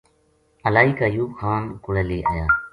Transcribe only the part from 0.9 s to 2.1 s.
کا ایوب خان کولے